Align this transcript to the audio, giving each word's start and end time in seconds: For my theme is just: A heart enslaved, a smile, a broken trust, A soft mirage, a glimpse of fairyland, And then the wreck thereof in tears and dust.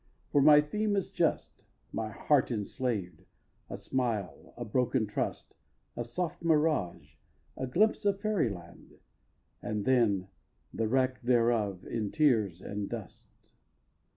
For 0.31 0.41
my 0.41 0.61
theme 0.61 0.95
is 0.95 1.11
just: 1.11 1.63
A 1.95 2.09
heart 2.09 2.49
enslaved, 2.49 3.23
a 3.69 3.77
smile, 3.77 4.51
a 4.57 4.65
broken 4.65 5.05
trust, 5.05 5.53
A 5.95 6.03
soft 6.03 6.41
mirage, 6.41 7.17
a 7.55 7.67
glimpse 7.67 8.03
of 8.05 8.19
fairyland, 8.19 8.95
And 9.61 9.85
then 9.85 10.29
the 10.73 10.87
wreck 10.87 11.21
thereof 11.21 11.85
in 11.85 12.09
tears 12.09 12.63
and 12.63 12.89
dust. 12.89 13.53